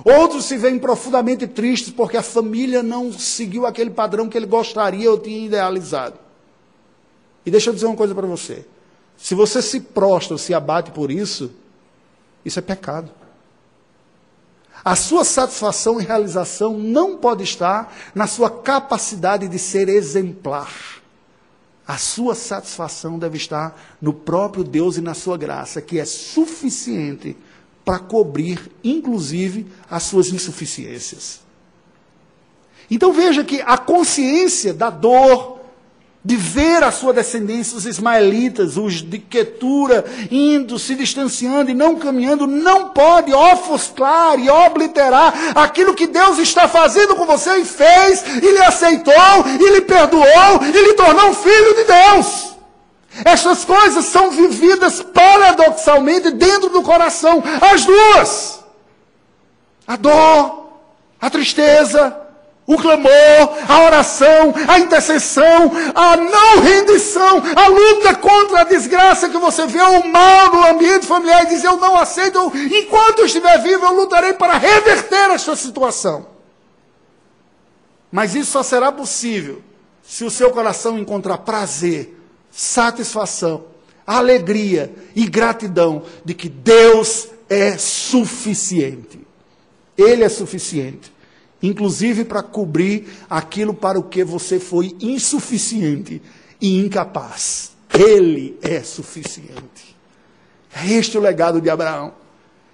[0.04, 5.10] Outros se veem profundamente tristes porque a família não seguiu aquele padrão que ele gostaria
[5.10, 6.14] ou tinha idealizado.
[7.44, 8.64] E deixa eu dizer uma coisa para você.
[9.16, 11.50] Se você se prostra ou se abate por isso,
[12.44, 13.10] isso é pecado.
[14.84, 21.01] A sua satisfação e realização não pode estar na sua capacidade de ser exemplar.
[21.86, 27.36] A sua satisfação deve estar no próprio Deus e na sua graça, que é suficiente
[27.84, 31.40] para cobrir, inclusive, as suas insuficiências.
[32.90, 35.60] Então veja que a consciência da dor,
[36.24, 41.96] de ver a sua descendência, os ismaelitas, os de Quetura, indo, se distanciando e não
[41.96, 48.24] caminhando, não pode ofuscar e obliterar aquilo que Deus está fazendo com você e fez,
[48.40, 49.12] e lhe aceitou,
[49.60, 52.52] e lhe perdoou, e lhe tornou um filho de Deus.
[53.24, 58.60] Estas coisas são vividas paradoxalmente dentro do coração, as duas.
[59.86, 60.68] A dor,
[61.20, 62.21] a tristeza,
[62.66, 63.10] o clamor,
[63.68, 69.80] a oração, a intercessão, a não rendição, a luta contra a desgraça que você vê,
[69.80, 74.32] o mal no ambiente familiar e diz: Eu não aceito, enquanto estiver vivo, eu lutarei
[74.34, 76.26] para reverter esta situação.
[78.10, 79.62] Mas isso só será possível
[80.02, 82.16] se o seu coração encontrar prazer,
[82.50, 83.64] satisfação,
[84.06, 89.20] alegria e gratidão de que Deus é suficiente.
[89.96, 91.11] Ele é suficiente
[91.62, 96.20] inclusive para cobrir aquilo para o que você foi insuficiente
[96.60, 97.72] e incapaz.
[97.92, 99.96] Ele é suficiente.
[100.74, 102.14] É este o legado de Abraão.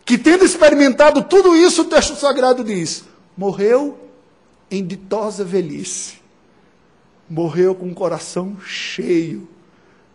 [0.04, 3.04] Que tendo experimentado tudo isso, o texto sagrado diz:
[3.36, 3.98] morreu
[4.70, 6.18] em ditosa velhice.
[7.28, 9.46] Morreu com o coração cheio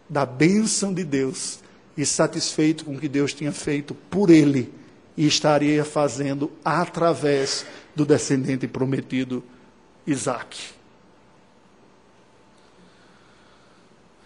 [0.10, 1.60] da bênção de Deus
[1.96, 4.74] e satisfeito com o que Deus tinha feito por ele
[5.16, 9.44] e estaria fazendo através do descendente prometido,
[10.06, 10.74] Isaac.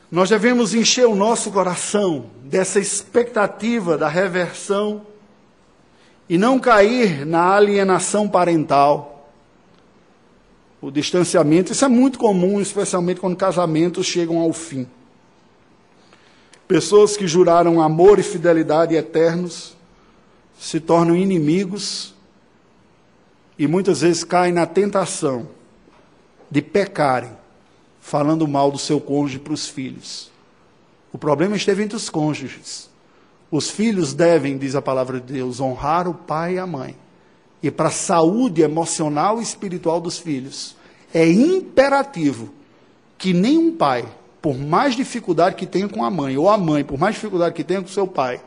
[0.10, 5.06] Nós devemos encher o nosso coração dessa expectativa da reversão
[6.30, 9.30] e não cair na alienação parental,
[10.80, 11.74] o distanciamento.
[11.74, 14.88] Isso é muito comum, especialmente quando casamentos chegam ao fim.
[16.68, 19.76] Pessoas que juraram amor e fidelidade eternos
[20.60, 22.14] se tornam inimigos
[23.58, 25.48] e muitas vezes caem na tentação
[26.50, 27.32] de pecarem,
[28.00, 30.32] falando mal do seu cônjuge para os filhos.
[31.12, 32.90] O problema esteve entre os cônjuges.
[33.50, 36.96] Os filhos devem, diz a palavra de Deus, honrar o pai e a mãe.
[37.64, 40.76] E para a saúde emocional e espiritual dos filhos,
[41.14, 42.54] é imperativo
[43.18, 44.06] que nenhum pai,
[44.42, 47.64] por mais dificuldade que tenha com a mãe, ou a mãe, por mais dificuldade que
[47.64, 48.40] tenha com seu pai,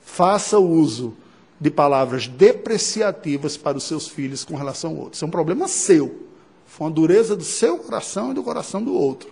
[0.00, 1.14] faça uso
[1.60, 5.14] de palavras depreciativas para os seus filhos com relação ao outro.
[5.14, 6.26] Isso é um problema seu.
[6.64, 9.30] Foi uma dureza do seu coração e do coração do outro.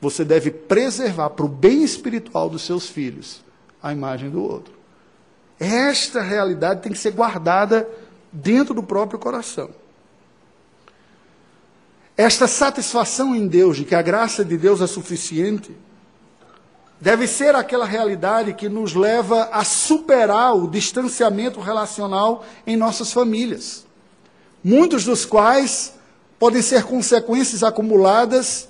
[0.00, 3.42] Você deve preservar para o bem espiritual dos seus filhos
[3.82, 4.74] a imagem do outro.
[5.58, 7.88] Esta realidade tem que ser guardada
[8.30, 9.70] dentro do próprio coração.
[12.16, 15.74] Esta satisfação em Deus, de que a graça de Deus é suficiente,
[17.00, 23.86] deve ser aquela realidade que nos leva a superar o distanciamento relacional em nossas famílias,
[24.62, 25.94] muitos dos quais
[26.38, 28.68] podem ser consequências acumuladas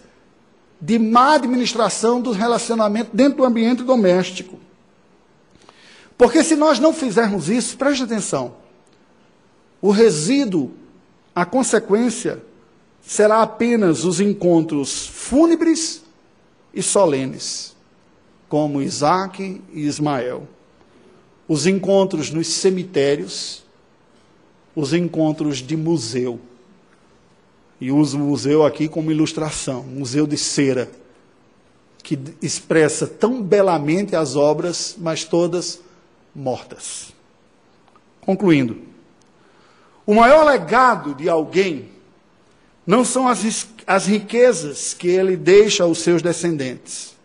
[0.80, 4.58] de má administração do relacionamento dentro do ambiente doméstico.
[6.16, 8.56] Porque se nós não fizermos isso, preste atenção,
[9.80, 10.72] o resíduo,
[11.34, 12.42] a consequência,
[13.00, 16.02] será apenas os encontros fúnebres
[16.74, 17.77] e solenes
[18.48, 20.48] como Isaac e Ismael.
[21.46, 23.62] Os encontros nos cemitérios,
[24.74, 26.40] os encontros de museu.
[27.80, 30.90] E uso o museu aqui como ilustração, museu de cera,
[32.02, 35.80] que expressa tão belamente as obras, mas todas
[36.34, 37.12] mortas.
[38.20, 38.78] Concluindo,
[40.06, 41.90] o maior legado de alguém
[42.86, 47.17] não são as, as riquezas que ele deixa aos seus descendentes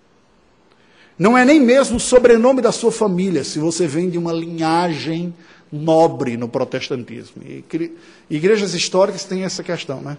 [1.17, 5.33] não é nem mesmo o sobrenome da sua família, se você vem de uma linhagem
[5.71, 7.41] nobre no protestantismo.
[7.43, 7.63] E
[8.29, 10.17] igrejas históricas têm essa questão, né?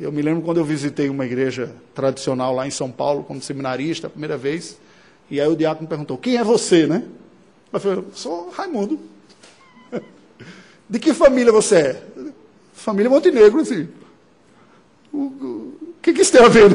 [0.00, 4.08] Eu me lembro quando eu visitei uma igreja tradicional lá em São Paulo, como seminarista,
[4.08, 4.76] a primeira vez,
[5.30, 7.04] e aí o diácono perguntou: Quem é você, né?
[7.72, 8.98] Eu falei: Sou Raimundo.
[10.90, 12.02] De que família você é?
[12.72, 13.88] Família Montenegro, assim.
[15.12, 16.70] O, que, que isso tem a ver?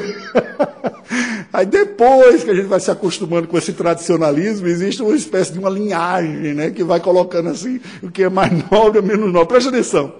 [1.51, 5.59] Aí depois que a gente vai se acostumando com esse tradicionalismo, existe uma espécie de
[5.59, 9.47] uma linhagem, né, que vai colocando assim o que é mais nobre menos nobre.
[9.47, 10.13] Presta atenção.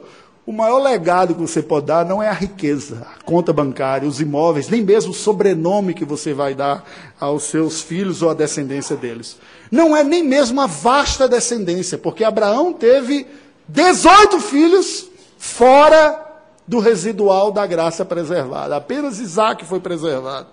[0.46, 4.20] O maior legado que você pode dar não é a riqueza, a conta bancária, os
[4.20, 6.84] imóveis, nem mesmo o sobrenome que você vai dar
[7.20, 9.38] aos seus filhos ou à descendência deles.
[9.70, 13.28] Não é nem mesmo a vasta descendência, porque Abraão teve
[13.68, 16.29] 18 filhos fora
[16.70, 18.76] do residual da graça preservada.
[18.76, 20.50] Apenas Isaac foi preservado.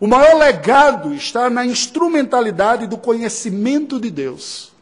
[0.00, 4.72] O maior legado está na instrumentalidade do conhecimento de Deus.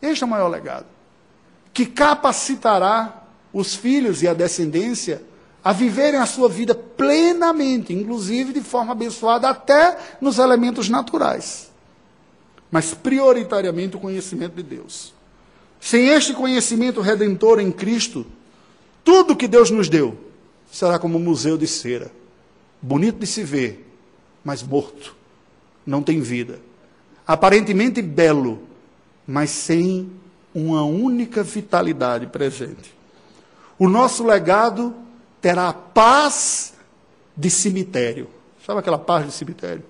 [0.00, 0.86] Este é o maior legado.
[1.74, 5.22] Que capacitará os filhos e a descendência
[5.62, 11.70] a viverem a sua vida plenamente, inclusive de forma abençoada, até nos elementos naturais.
[12.70, 15.12] Mas prioritariamente o conhecimento de Deus.
[15.78, 18.24] Sem este conhecimento redentor em Cristo,
[19.04, 20.16] tudo que Deus nos deu
[20.70, 22.10] será como um museu de cera,
[22.80, 23.86] bonito de se ver,
[24.44, 25.14] mas morto,
[25.86, 26.60] não tem vida.
[27.26, 28.62] Aparentemente belo,
[29.26, 30.10] mas sem
[30.54, 32.94] uma única vitalidade presente.
[33.78, 34.94] O nosso legado
[35.40, 36.74] terá paz
[37.36, 38.28] de cemitério.
[38.64, 39.84] Sabe aquela paz de cemitério?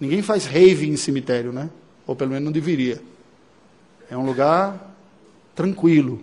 [0.00, 1.68] Ninguém faz rave em cemitério, né?
[2.06, 3.02] Ou pelo menos não deveria.
[4.10, 4.94] É um lugar
[5.54, 6.22] tranquilo,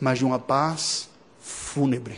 [0.00, 1.09] mas de uma paz
[1.50, 2.16] fúnebre.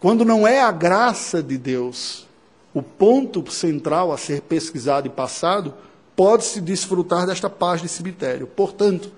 [0.00, 2.26] Quando não é a graça de Deus
[2.74, 5.74] o ponto central a ser pesquisado e passado,
[6.16, 8.46] pode-se desfrutar desta paz de cemitério.
[8.46, 9.12] Portanto,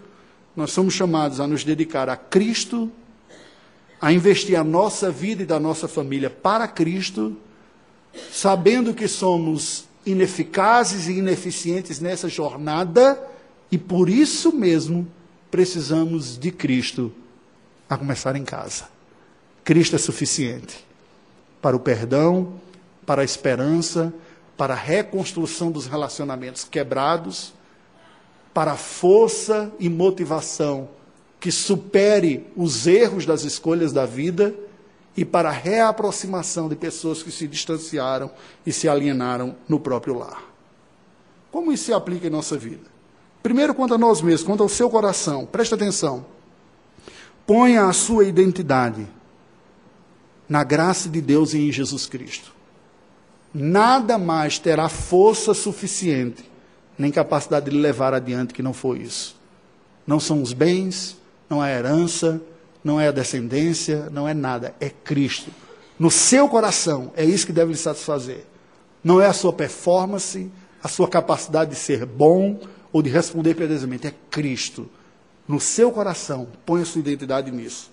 [0.57, 2.91] nós somos chamados a nos dedicar a Cristo
[4.05, 7.35] a investir a nossa vida e da nossa família para Cristo,
[8.31, 13.19] sabendo que somos ineficazes e ineficientes nessa jornada
[13.71, 15.09] e por isso mesmo
[15.51, 17.11] precisamos de Cristo,
[17.89, 18.89] a começar em casa.
[19.63, 20.85] Cristo é suficiente
[21.61, 22.55] para o perdão,
[23.07, 24.13] para a esperança,
[24.57, 27.53] para a reconstrução dos relacionamentos quebrados,
[28.53, 30.89] para a força e motivação
[31.41, 34.55] que supere os erros das escolhas da vida
[35.17, 38.31] e para a reaproximação de pessoas que se distanciaram
[38.65, 40.43] e se alienaram no próprio lar.
[41.51, 42.85] Como isso se aplica em nossa vida?
[43.43, 46.25] Primeiro, quanto a nós mesmos, quanto ao seu coração, preste atenção.
[47.47, 49.07] Ponha a sua identidade
[50.49, 52.53] na graça de Deus e em Jesus Cristo.
[53.53, 56.45] Nada mais terá força suficiente,
[56.99, 59.37] nem capacidade de levar adiante que não for isso.
[60.07, 61.17] Não são os bens,
[61.49, 62.41] não é herança,
[62.83, 65.51] não é a descendência, não é nada, é Cristo.
[65.99, 68.45] No seu coração, é isso que deve lhe satisfazer.
[69.03, 70.51] Não é a sua performance,
[70.83, 72.59] a sua capacidade de ser bom
[72.93, 74.89] ou de responder piedosamente, é Cristo.
[75.47, 77.91] No seu coração, põe a sua identidade nisso.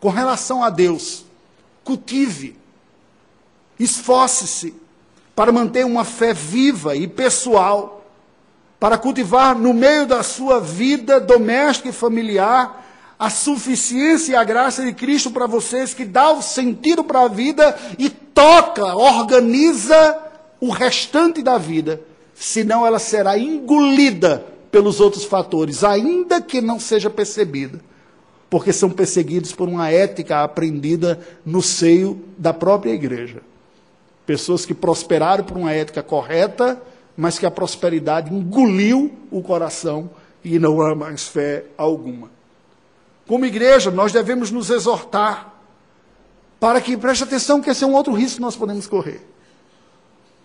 [0.00, 1.24] Com relação a Deus,
[1.82, 2.56] cultive,
[3.78, 4.74] esforce-se
[5.34, 8.06] para manter uma fé viva e pessoal,
[8.80, 12.82] para cultivar no meio da sua vida doméstica e familiar
[13.18, 17.28] a suficiência e a graça de Cristo para vocês, que dá o sentido para a
[17.28, 20.18] vida e toca, organiza
[20.60, 22.00] o restante da vida.
[22.34, 27.80] Senão ela será engolida pelos outros fatores, ainda que não seja percebida.
[28.50, 33.40] Porque são perseguidos por uma ética aprendida no seio da própria igreja.
[34.26, 36.82] Pessoas que prosperaram por uma ética correta,
[37.16, 40.10] mas que a prosperidade engoliu o coração
[40.42, 42.28] e não há mais fé alguma.
[43.28, 45.54] Como igreja, nós devemos nos exortar
[46.58, 49.24] para que, preste atenção, que esse é um outro risco que nós podemos correr.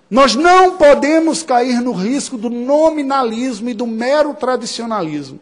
[0.10, 5.40] Nós não podemos cair no risco do nominalismo e do mero tradicionalismo.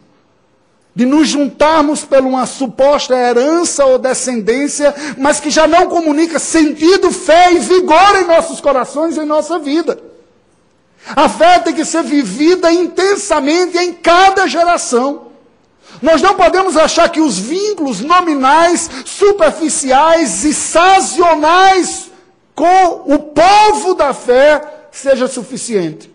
[0.94, 7.10] De nos juntarmos por uma suposta herança ou descendência, mas que já não comunica sentido,
[7.10, 10.02] fé e vigor em nossos corações e em nossa vida.
[11.16, 15.28] A fé tem que ser vivida intensamente em cada geração.
[16.02, 22.07] Nós não podemos achar que os vínculos nominais, superficiais e sazonais
[22.58, 26.12] com o povo da fé seja suficiente.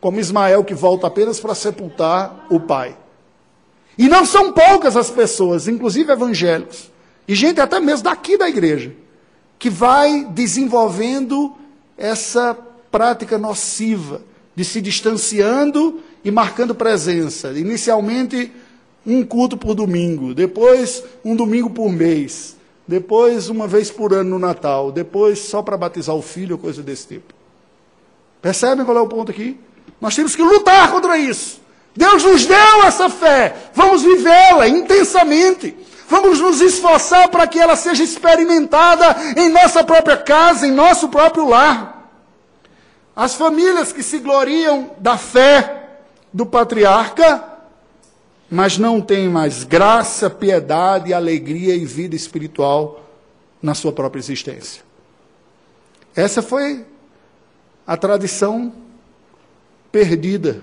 [0.00, 2.96] Como Ismael que volta apenas para sepultar o pai.
[3.98, 6.88] E não são poucas as pessoas, inclusive evangélicos,
[7.26, 8.94] e gente até mesmo daqui da igreja,
[9.58, 11.52] que vai desenvolvendo
[11.98, 12.56] essa
[12.88, 14.22] prática nociva
[14.54, 17.50] de se distanciando e marcando presença.
[17.50, 18.52] Inicialmente
[19.04, 22.55] um culto por domingo, depois um domingo por mês,
[22.86, 27.08] depois uma vez por ano no Natal, depois só para batizar o filho coisa desse
[27.08, 27.34] tipo.
[28.40, 29.58] Percebem qual é o ponto aqui?
[30.00, 31.60] Nós temos que lutar contra isso.
[31.96, 35.76] Deus nos deu essa fé, vamos vivê-la intensamente.
[36.08, 41.48] Vamos nos esforçar para que ela seja experimentada em nossa própria casa, em nosso próprio
[41.48, 42.12] lar.
[43.14, 45.98] As famílias que se gloriam da fé
[46.32, 47.42] do patriarca,
[48.50, 53.04] mas não têm mais graça, piedade, alegria e vida espiritual
[53.60, 54.82] na sua própria existência.
[56.14, 56.84] Essa foi
[57.86, 58.72] a tradição
[59.90, 60.62] perdida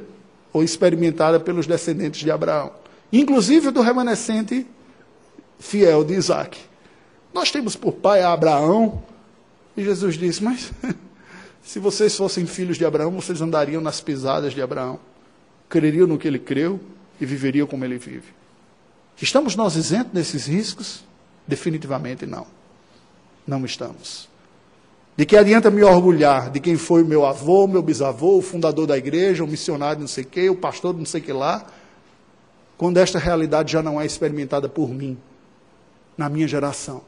[0.52, 2.72] ou experimentada pelos descendentes de Abraão,
[3.12, 4.66] inclusive do remanescente
[5.60, 6.60] fiel de Isaac.
[7.34, 9.04] Nós temos por pai Abraão,
[9.76, 10.72] e Jesus disse: Mas
[11.64, 15.00] se vocês fossem filhos de Abraão, vocês andariam nas pisadas de Abraão,
[15.68, 16.80] creriam no que ele creu
[17.24, 18.34] e viveriam como ele vive.
[19.22, 21.04] Estamos nós isentos desses riscos?
[21.48, 22.46] Definitivamente não.
[23.48, 24.30] Não estamos.
[25.16, 28.98] De que adianta me orgulhar de quem foi meu avô, meu bisavô, o fundador da
[28.98, 31.66] igreja, o missionário não sei o quê, o pastor não sei o que lá,
[32.78, 35.18] quando esta realidade já não é experimentada por mim,
[36.18, 37.04] na minha geração.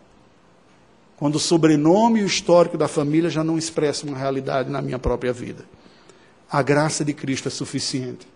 [1.17, 4.99] Quando o sobrenome e o histórico da família já não expressam uma realidade na minha
[4.99, 5.65] própria vida.
[6.49, 8.27] A graça de Cristo é suficiente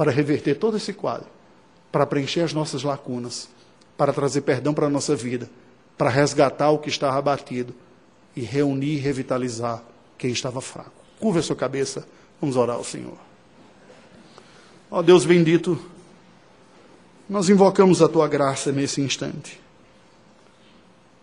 [0.00, 1.26] para reverter todo esse quadro,
[1.92, 3.50] para preencher as nossas lacunas,
[3.98, 5.50] para trazer perdão para a nossa vida,
[5.98, 7.74] para resgatar o que estava abatido
[8.34, 9.82] e reunir e revitalizar
[10.16, 10.94] quem estava fraco.
[11.18, 12.08] Curva a sua cabeça,
[12.40, 13.18] vamos orar ao Senhor.
[14.90, 15.78] Ó Deus bendito,
[17.28, 19.60] nós invocamos a tua graça nesse instante.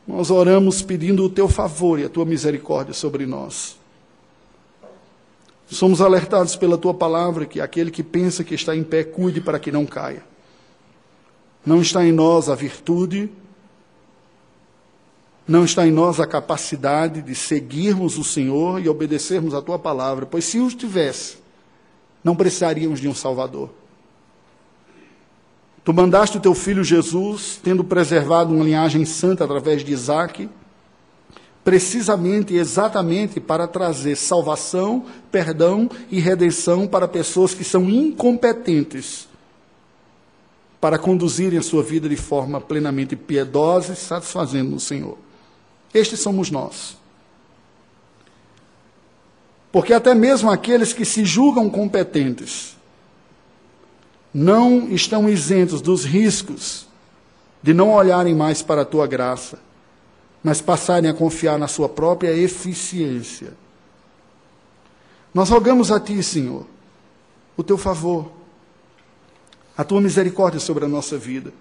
[0.08, 3.76] Nós oramos pedindo o teu favor e a tua misericórdia sobre nós.
[5.70, 9.60] Somos alertados pela tua palavra que aquele que pensa que está em pé, cuide para
[9.60, 10.24] que não caia.
[11.66, 13.30] Não está em nós a virtude,
[15.46, 20.26] não está em nós a capacidade de seguirmos o Senhor e obedecermos a tua palavra,
[20.26, 21.38] pois se os tivesse,
[22.24, 23.70] não precisaríamos de um Salvador.
[25.84, 30.50] Tu mandaste o teu filho Jesus, tendo preservado uma linhagem santa através de Isaac,
[31.68, 39.28] precisamente e exatamente para trazer salvação, perdão e redenção para pessoas que são incompetentes
[40.80, 45.18] para conduzirem a sua vida de forma plenamente piedosa e satisfazendo no Senhor.
[45.94, 46.96] Estes somos nós.
[49.70, 52.78] Porque até mesmo aqueles que se julgam competentes
[54.34, 56.88] não estão isentos dos riscos
[57.62, 59.67] de não olharem mais para a tua graça,
[60.48, 63.52] mas passarem a confiar na sua própria eficiência.
[65.34, 66.66] Nós rogamos a Ti, Senhor,
[67.58, 68.32] o Teu favor,
[69.78, 71.52] a Tua misericórdia sobre a nossa vida.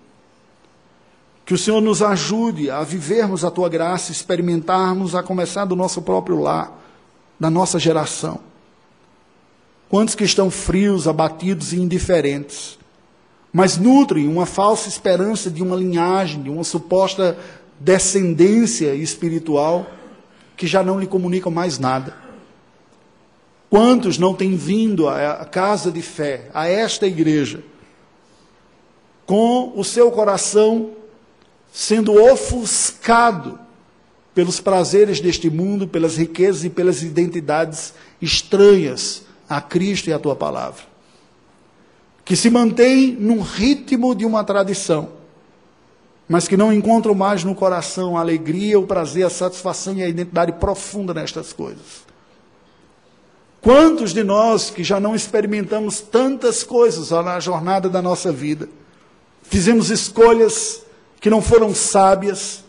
[1.45, 6.01] Que o Senhor nos ajude a vivermos a tua graça, experimentarmos a começar do nosso
[6.01, 6.73] próprio lar,
[7.41, 8.39] da nossa geração.
[9.89, 12.79] Quantos que estão frios, abatidos e indiferentes,
[13.53, 17.37] mas nutrem uma falsa esperança de uma linhagem, de uma suposta
[17.79, 19.87] descendência espiritual
[20.57, 22.15] que já não lhe comunicam mais nada.
[23.69, 27.63] Quantos não têm vindo à casa de fé, a esta igreja,
[29.27, 30.93] com o seu coração
[31.73, 33.59] sendo ofuscado
[34.35, 40.37] pelos prazeres deste mundo, pelas riquezas e pelas identidades estranhas a Cristo e a tua
[40.37, 40.83] palavra.
[42.25, 45.11] Que se mantém num ritmo de uma tradição,
[46.29, 50.09] mas que não encontram mais no coração a alegria, o prazer, a satisfação e a
[50.09, 52.05] identidade profunda nestas coisas.
[53.61, 58.69] Quantos de nós que já não experimentamos tantas coisas na jornada da nossa vida,
[59.43, 60.83] fizemos escolhas
[61.21, 62.65] que não foram sábias,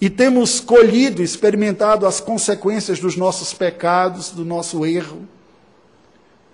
[0.00, 5.28] e temos colhido, experimentado as consequências dos nossos pecados, do nosso erro,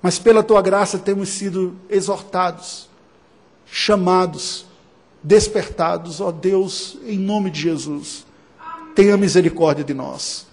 [0.02, 2.88] mas pela tua graça temos sido exortados,
[3.64, 4.66] chamados,
[5.26, 8.24] despertados, ó Deus, em nome de Jesus,
[8.94, 10.46] tenha misericórdia de nós.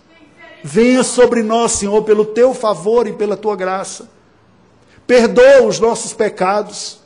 [0.63, 4.09] Venha sobre nós, Senhor, pelo teu favor e pela tua graça.
[5.05, 7.03] Perdoa os nossos pecados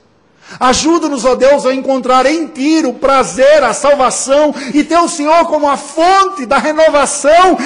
[0.60, 5.46] Ajuda-nos, ó Deus, a encontrar em Ti o prazer, a salvação e ter o Senhor
[5.46, 7.58] como a fonte da renovação